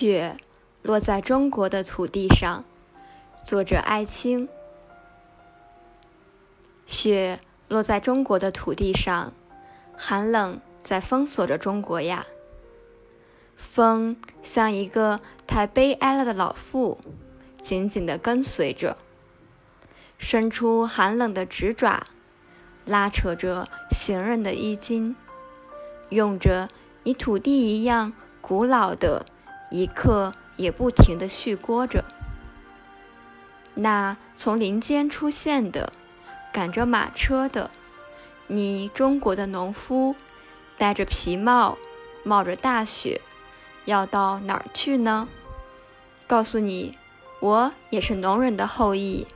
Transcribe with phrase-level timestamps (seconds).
[0.00, 0.38] 雪
[0.80, 2.64] 落在中国的土地上，
[3.44, 4.48] 作者艾青。
[6.86, 7.38] 雪
[7.68, 9.34] 落在中国的土地上，
[9.94, 12.24] 寒冷在封锁着中国呀。
[13.56, 16.98] 风像一个太悲哀了的老妇，
[17.60, 18.96] 紧紧地跟随着，
[20.16, 22.06] 伸出寒冷的直爪，
[22.86, 25.14] 拉扯着行人的衣襟，
[26.08, 26.70] 用着
[27.02, 29.26] 你土地一样古老的。
[29.70, 32.04] 一刻也不停地续聒着。
[33.74, 35.92] 那从林间出现的，
[36.52, 37.70] 赶着马车的，
[38.48, 40.14] 你中国的农夫，
[40.76, 41.78] 戴着皮帽，
[42.24, 43.20] 冒着大雪，
[43.84, 45.28] 要到哪儿去呢？
[46.26, 46.98] 告诉你，
[47.40, 49.26] 我也是农人的后裔。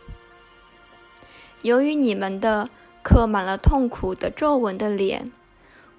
[1.62, 2.68] 由于你们的
[3.02, 5.32] 刻满了痛苦的皱纹的脸，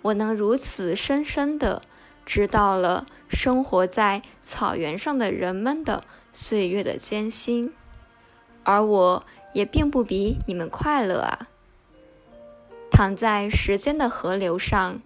[0.03, 1.81] 我能如此深深的
[2.25, 3.05] 知道了。
[3.27, 7.73] 生活在草原上的人们的岁月的艰辛，
[8.63, 11.49] 而我也并不比你们快乐啊！
[12.91, 15.01] 躺在时间的河流上，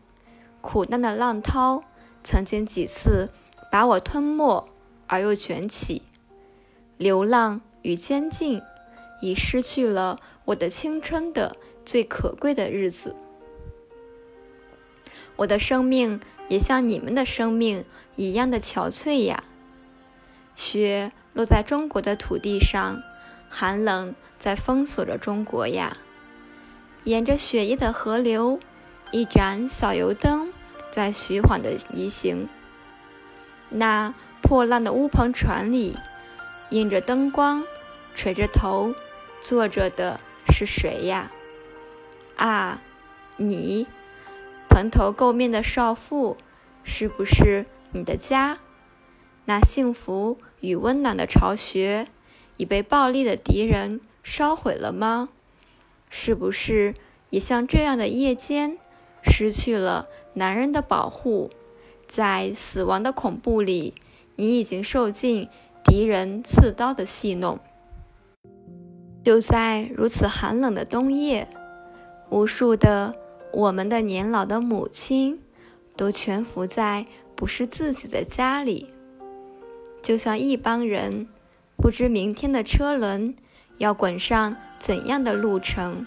[0.59, 1.84] 苦难的浪涛
[2.23, 3.30] 曾经几次
[3.72, 4.67] 把我吞没
[5.08, 6.03] 而又卷起，
[6.97, 8.62] 流浪与监禁
[9.22, 13.16] 已失去了我的青春的最可贵的日子，
[15.40, 17.84] 我的生命也像你们的生命。
[18.16, 19.46] 一样的憔悴呀！
[20.54, 23.02] 雪落在中国的土地上，
[23.50, 25.96] 寒冷在封锁着中国呀。
[27.06, 28.59] 沿着雪夜的河流，
[29.12, 30.52] 一盏小油灯
[30.92, 32.50] 在徐缓的移行。
[33.70, 35.96] 那破烂的乌篷船里，
[36.72, 37.64] 映着灯光，
[38.14, 38.94] 垂着头
[39.40, 41.31] 坐着的是谁呀？
[42.36, 42.81] 啊，
[43.38, 43.88] 你，
[44.80, 46.38] 蓬头垢面的少妇，
[46.85, 47.66] 是不是？
[47.91, 48.58] 你的家，
[49.44, 52.08] 那幸福与温暖的巢穴，
[52.55, 55.28] 已被暴力的敌人烧毁了吗？
[56.09, 56.94] 是不是
[57.29, 58.78] 也像这样的夜间，
[59.22, 61.50] 失去了男人的保护，
[62.07, 63.94] 在死亡的恐怖里，
[64.38, 65.50] 你已经受尽
[65.84, 67.59] 敌人刺刀的戏弄？
[69.25, 71.50] 就在如此寒冷的冬夜，
[72.29, 73.13] 无数的
[73.52, 75.42] 我们的年老的母亲，
[75.96, 77.06] 都蜷伏在。
[77.36, 78.94] 不是自己的家里，
[80.04, 81.26] 就像一帮人
[81.78, 83.34] 不知明天的车轮
[83.78, 86.06] 要滚上怎样的路程，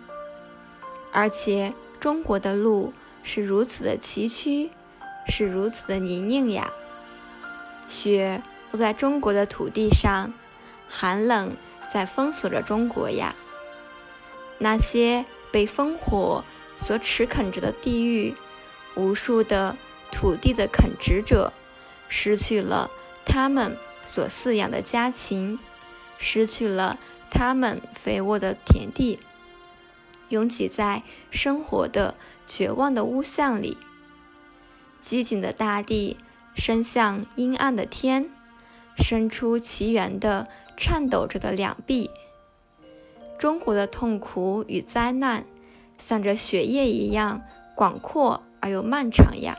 [1.10, 2.92] 而且中国的路
[3.22, 4.68] 是如此的崎岖，
[5.26, 6.70] 是如此的泥泞呀。
[7.86, 8.42] 雪
[8.72, 10.34] 落在中国的土地上，
[10.86, 11.56] 寒冷
[11.90, 13.34] 在封锁着中国呀。
[14.58, 16.44] 那些被烽火
[16.76, 18.34] 所持啃着的地狱，
[18.94, 19.76] 无数的。
[20.14, 21.54] 土地的垦殖者
[22.06, 22.90] 失去了
[23.24, 25.58] 他们所饲养的家禽，
[26.18, 26.98] 失去了
[27.30, 29.18] 他们肥沃的田地，
[30.28, 32.14] 拥挤在生活的
[32.46, 33.78] 绝望的屋巷里。
[35.00, 36.18] 寂静的大地
[36.54, 38.28] 伸向阴暗的天，
[38.98, 40.46] 伸出奇缘的
[40.76, 42.10] 颤抖着的两臂。
[43.38, 45.46] 中国的痛苦与灾难，
[45.98, 47.42] 像着雪夜一样
[47.74, 49.56] 广阔而又漫长呀。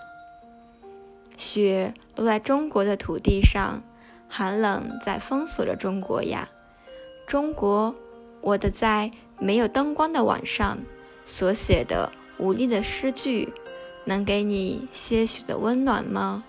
[1.37, 3.81] 雪落在中国的土地上，
[4.29, 6.47] 寒冷在封锁着中国呀。
[7.25, 7.95] 中国，
[8.41, 10.77] 我的在没有灯光的晚上
[11.25, 13.51] 所写的无力的诗句，
[14.05, 16.43] 能给你些许的温暖吗？